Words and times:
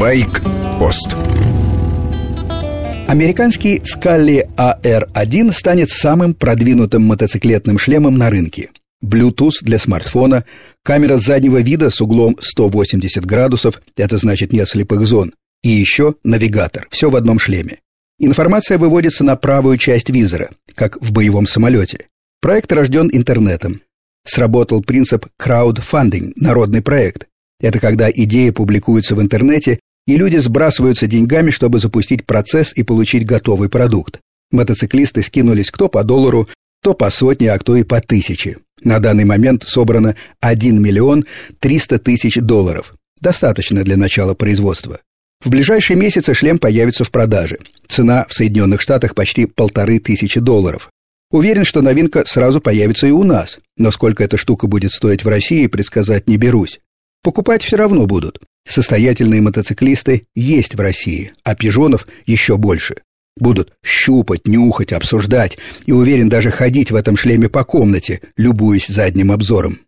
Байк-пост. 0.00 1.14
Американский 3.06 3.82
Скалли 3.84 4.48
AR1 4.56 5.52
станет 5.52 5.90
самым 5.90 6.32
продвинутым 6.32 7.02
мотоциклетным 7.02 7.78
шлемом 7.78 8.16
на 8.16 8.30
рынке. 8.30 8.70
Bluetooth 9.04 9.56
для 9.60 9.78
смартфона, 9.78 10.46
камера 10.82 11.18
заднего 11.18 11.60
вида 11.60 11.90
с 11.90 12.00
углом 12.00 12.38
180 12.40 13.26
градусов, 13.26 13.82
это 13.94 14.16
значит 14.16 14.54
нет 14.54 14.70
слепых 14.70 15.04
зон, 15.04 15.34
и 15.62 15.68
еще 15.68 16.14
навигатор, 16.24 16.88
все 16.90 17.10
в 17.10 17.16
одном 17.16 17.38
шлеме. 17.38 17.80
Информация 18.18 18.78
выводится 18.78 19.22
на 19.22 19.36
правую 19.36 19.76
часть 19.76 20.08
визора, 20.08 20.48
как 20.74 20.96
в 21.02 21.12
боевом 21.12 21.46
самолете. 21.46 22.06
Проект 22.40 22.72
рожден 22.72 23.10
интернетом. 23.12 23.82
Сработал 24.24 24.82
принцип 24.82 25.26
краудфандинг, 25.36 26.38
народный 26.38 26.80
проект. 26.80 27.26
Это 27.60 27.78
когда 27.78 28.10
идея 28.10 28.50
публикуется 28.54 29.14
в 29.14 29.20
интернете 29.20 29.78
и 30.06 30.16
люди 30.16 30.36
сбрасываются 30.38 31.06
деньгами, 31.06 31.50
чтобы 31.50 31.78
запустить 31.78 32.26
процесс 32.26 32.72
и 32.74 32.82
получить 32.82 33.26
готовый 33.26 33.68
продукт. 33.68 34.20
Мотоциклисты 34.50 35.22
скинулись 35.22 35.70
кто 35.70 35.88
по 35.88 36.02
доллару, 36.02 36.48
кто 36.80 36.94
по 36.94 37.10
сотне, 37.10 37.52
а 37.52 37.58
кто 37.58 37.76
и 37.76 37.82
по 37.82 38.00
тысяче. 38.00 38.58
На 38.82 38.98
данный 38.98 39.24
момент 39.24 39.64
собрано 39.64 40.16
1 40.40 40.80
миллион 40.80 41.24
300 41.58 41.98
тысяч 41.98 42.36
долларов. 42.36 42.94
Достаточно 43.20 43.84
для 43.84 43.96
начала 43.96 44.34
производства. 44.34 45.00
В 45.44 45.50
ближайшие 45.50 45.96
месяцы 45.96 46.34
шлем 46.34 46.58
появится 46.58 47.04
в 47.04 47.10
продаже. 47.10 47.58
Цена 47.88 48.26
в 48.28 48.34
Соединенных 48.34 48.80
Штатах 48.80 49.14
почти 49.14 49.46
полторы 49.46 49.98
тысячи 49.98 50.40
долларов. 50.40 50.90
Уверен, 51.30 51.64
что 51.64 51.80
новинка 51.80 52.24
сразу 52.26 52.60
появится 52.60 53.06
и 53.06 53.10
у 53.10 53.22
нас, 53.22 53.60
но 53.76 53.90
сколько 53.90 54.24
эта 54.24 54.36
штука 54.36 54.66
будет 54.66 54.90
стоить 54.90 55.24
в 55.24 55.28
России, 55.28 55.66
предсказать 55.66 56.28
не 56.28 56.36
берусь. 56.36 56.80
Покупать 57.22 57.62
все 57.62 57.76
равно 57.76 58.06
будут. 58.06 58.40
Состоятельные 58.66 59.40
мотоциклисты 59.40 60.26
есть 60.34 60.74
в 60.74 60.80
России, 60.80 61.32
а 61.42 61.54
пижонов 61.54 62.06
еще 62.26 62.56
больше. 62.56 62.96
Будут 63.36 63.72
щупать, 63.84 64.46
нюхать, 64.46 64.92
обсуждать 64.92 65.58
и, 65.86 65.92
уверен, 65.92 66.28
даже 66.28 66.50
ходить 66.50 66.90
в 66.90 66.94
этом 66.94 67.16
шлеме 67.16 67.48
по 67.48 67.64
комнате, 67.64 68.20
любуясь 68.36 68.86
задним 68.86 69.32
обзором. 69.32 69.80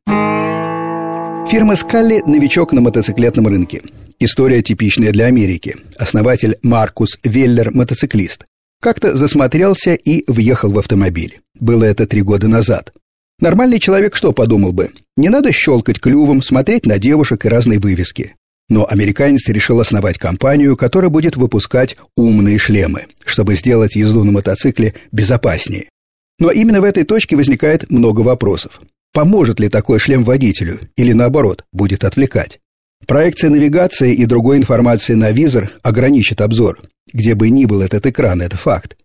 Фирма 1.48 1.77
«Скалли»– 1.77 2.22
новичок 2.27 2.72
на 2.72 2.80
мотоциклетном 2.80 3.46
рынке. 3.46 3.83
История 4.19 4.62
типичная 4.62 5.12
для 5.12 5.27
Америки. 5.27 5.77
Основатель 5.96 6.56
Маркус 6.62 7.18
Веллер– 7.24 7.70
мотоциклист. 7.74 8.46
Как-то 8.80 9.14
засмотрелся 9.14 9.94
и 9.94 10.24
въехал 10.27 10.72
в 10.72 10.78
автомобиль. 10.78 11.41
Было 11.58 11.84
это 11.84 12.06
три 12.06 12.22
года 12.22 12.48
назад. 12.48 12.92
Нормальный 13.39 13.80
человек 13.80 14.16
что 14.16 14.33
подумал 14.33 14.72
бы? 14.72 14.92
Не 15.16 15.28
надо 15.28 15.52
щелкать 15.52 16.00
клювом, 16.00 16.41
смотреть 16.41 16.86
на 16.86 16.98
девушек 16.98 17.44
и 17.44 17.48
разные 17.48 17.78
вывески. 17.78 18.34
Но 18.72 18.88
американец 18.88 19.48
решил 19.48 19.80
основать 19.80 20.16
компанию, 20.16 20.78
которая 20.78 21.10
будет 21.10 21.36
выпускать 21.36 21.98
умные 22.16 22.56
шлемы, 22.56 23.04
чтобы 23.22 23.54
сделать 23.54 23.96
езду 23.96 24.24
на 24.24 24.32
мотоцикле 24.32 24.94
безопаснее. 25.12 25.90
Но 26.38 26.50
именно 26.50 26.80
в 26.80 26.84
этой 26.84 27.04
точке 27.04 27.36
возникает 27.36 27.90
много 27.90 28.22
вопросов. 28.22 28.80
Поможет 29.12 29.60
ли 29.60 29.68
такой 29.68 29.98
шлем 29.98 30.24
водителю 30.24 30.80
или 30.96 31.12
наоборот, 31.12 31.66
будет 31.70 32.02
отвлекать? 32.02 32.60
Проекция 33.06 33.50
навигации 33.50 34.14
и 34.14 34.24
другой 34.24 34.56
информации 34.56 35.12
на 35.12 35.32
визор 35.32 35.72
ограничит 35.82 36.40
обзор. 36.40 36.80
Где 37.12 37.34
бы 37.34 37.50
ни 37.50 37.66
был 37.66 37.82
этот 37.82 38.06
экран, 38.06 38.40
это 38.40 38.56
факт. 38.56 38.96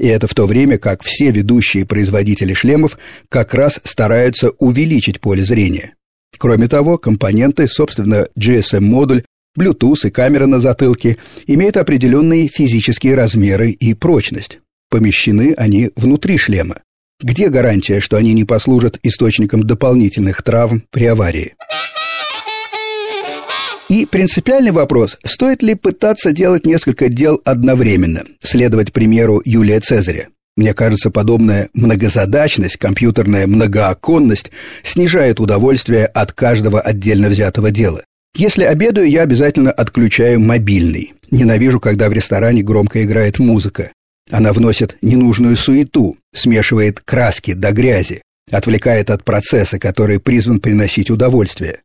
И 0.00 0.08
это 0.08 0.26
в 0.26 0.34
то 0.34 0.48
время, 0.48 0.78
как 0.78 1.04
все 1.04 1.30
ведущие 1.30 1.86
производители 1.86 2.54
шлемов 2.54 2.98
как 3.28 3.54
раз 3.54 3.78
стараются 3.84 4.50
увеличить 4.58 5.20
поле 5.20 5.44
зрения. 5.44 5.94
Кроме 6.42 6.66
того, 6.66 6.98
компоненты, 6.98 7.68
собственно, 7.68 8.26
GSM-модуль, 8.36 9.22
Bluetooth 9.56 10.08
и 10.08 10.10
камера 10.10 10.46
на 10.46 10.58
затылке 10.58 11.18
имеют 11.46 11.76
определенные 11.76 12.48
физические 12.48 13.14
размеры 13.14 13.70
и 13.70 13.94
прочность. 13.94 14.58
Помещены 14.90 15.54
они 15.56 15.90
внутри 15.94 16.38
шлема. 16.38 16.80
Где 17.20 17.48
гарантия, 17.48 18.00
что 18.00 18.16
они 18.16 18.32
не 18.34 18.42
послужат 18.42 18.98
источником 19.04 19.62
дополнительных 19.62 20.42
травм 20.42 20.82
при 20.90 21.04
аварии? 21.04 21.54
И 23.88 24.04
принципиальный 24.04 24.72
вопрос, 24.72 25.18
стоит 25.24 25.62
ли 25.62 25.76
пытаться 25.76 26.32
делать 26.32 26.66
несколько 26.66 27.08
дел 27.08 27.40
одновременно, 27.44 28.24
следовать 28.40 28.92
примеру 28.92 29.42
Юлия 29.44 29.78
Цезаря. 29.78 30.26
Мне 30.56 30.74
кажется, 30.74 31.10
подобная 31.10 31.70
многозадачность, 31.72 32.76
компьютерная 32.76 33.46
многооконность 33.46 34.50
снижает 34.82 35.40
удовольствие 35.40 36.06
от 36.06 36.32
каждого 36.32 36.80
отдельно 36.80 37.28
взятого 37.28 37.70
дела. 37.70 38.04
Если 38.34 38.64
обедаю, 38.64 39.08
я 39.08 39.22
обязательно 39.22 39.72
отключаю 39.72 40.40
мобильный. 40.40 41.14
Ненавижу, 41.30 41.80
когда 41.80 42.08
в 42.08 42.12
ресторане 42.12 42.62
громко 42.62 43.02
играет 43.02 43.38
музыка. 43.38 43.92
Она 44.30 44.52
вносит 44.52 44.96
ненужную 45.02 45.56
суету, 45.56 46.16
смешивает 46.34 47.00
краски 47.00 47.54
до 47.54 47.72
грязи, 47.72 48.22
отвлекает 48.50 49.10
от 49.10 49.24
процесса, 49.24 49.78
который 49.78 50.20
призван 50.20 50.60
приносить 50.60 51.10
удовольствие. 51.10 51.80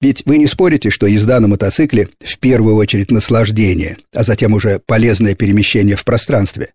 Ведь 0.00 0.22
вы 0.26 0.38
не 0.38 0.46
спорите, 0.46 0.90
что 0.90 1.06
езда 1.06 1.40
на 1.40 1.48
мотоцикле 1.48 2.08
в 2.20 2.38
первую 2.38 2.76
очередь 2.76 3.10
наслаждение, 3.10 3.96
а 4.14 4.22
затем 4.22 4.52
уже 4.52 4.80
полезное 4.84 5.34
перемещение 5.34 5.96
в 5.96 6.04
пространстве. 6.04 6.70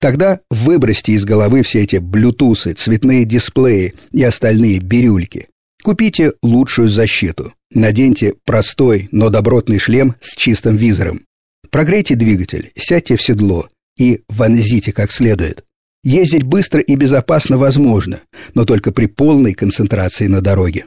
Тогда 0.00 0.40
выбросьте 0.50 1.12
из 1.12 1.24
головы 1.24 1.62
все 1.62 1.82
эти 1.82 1.96
блютусы, 1.96 2.74
цветные 2.74 3.24
дисплеи 3.24 3.94
и 4.12 4.22
остальные 4.22 4.80
бирюльки. 4.80 5.48
Купите 5.82 6.32
лучшую 6.42 6.88
защиту. 6.88 7.54
Наденьте 7.72 8.34
простой, 8.44 9.08
но 9.10 9.30
добротный 9.30 9.78
шлем 9.78 10.14
с 10.20 10.36
чистым 10.36 10.76
визором. 10.76 11.22
Прогрейте 11.70 12.14
двигатель, 12.14 12.70
сядьте 12.76 13.16
в 13.16 13.22
седло 13.22 13.68
и 13.98 14.22
вонзите 14.28 14.92
как 14.92 15.12
следует. 15.12 15.64
Ездить 16.02 16.42
быстро 16.42 16.80
и 16.80 16.96
безопасно 16.96 17.56
возможно, 17.58 18.20
но 18.54 18.64
только 18.64 18.92
при 18.92 19.06
полной 19.06 19.54
концентрации 19.54 20.26
на 20.26 20.40
дороге. 20.40 20.84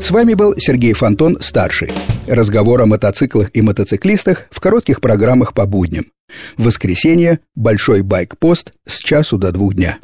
С 0.00 0.10
вами 0.10 0.34
был 0.34 0.54
Сергей 0.58 0.92
Фонтон, 0.92 1.38
старший. 1.40 1.92
Разговор 2.26 2.82
о 2.82 2.86
мотоциклах 2.86 3.50
и 3.54 3.62
мотоциклистах 3.62 4.46
в 4.50 4.58
коротких 4.58 5.00
программах 5.00 5.54
по 5.54 5.64
будням. 5.64 6.06
В 6.56 6.64
воскресенье– 6.64 7.38
большой 7.54 8.02
байк-пост 8.02 8.72
с 8.84 8.98
часу 8.98 9.38
до 9.38 9.52
двух 9.52 9.74
дня. 9.74 9.98